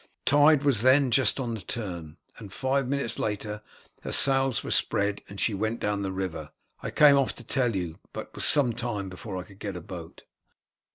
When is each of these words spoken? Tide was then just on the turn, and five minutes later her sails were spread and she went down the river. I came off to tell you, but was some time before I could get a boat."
Tide 0.25 0.63
was 0.63 0.81
then 0.81 1.11
just 1.11 1.39
on 1.39 1.53
the 1.53 1.61
turn, 1.61 2.17
and 2.39 2.51
five 2.51 2.87
minutes 2.87 3.19
later 3.19 3.61
her 4.01 4.11
sails 4.11 4.63
were 4.63 4.71
spread 4.71 5.21
and 5.29 5.39
she 5.39 5.53
went 5.53 5.79
down 5.79 6.01
the 6.01 6.11
river. 6.11 6.49
I 6.81 6.89
came 6.89 7.17
off 7.19 7.35
to 7.35 7.43
tell 7.43 7.75
you, 7.75 7.99
but 8.11 8.33
was 8.33 8.43
some 8.43 8.73
time 8.73 9.09
before 9.09 9.37
I 9.37 9.43
could 9.43 9.59
get 9.59 9.75
a 9.77 9.79
boat." 9.81 10.23